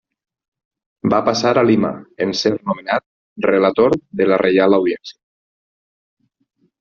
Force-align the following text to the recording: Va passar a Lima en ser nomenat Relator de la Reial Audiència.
Va 1.13 1.17
passar 1.25 1.49
a 1.61 1.63
Lima 1.69 1.91
en 2.25 2.31
ser 2.39 2.51
nomenat 2.69 3.05
Relator 3.47 3.97
de 4.23 4.27
la 4.31 4.39
Reial 4.43 4.79
Audiència. 4.79 5.19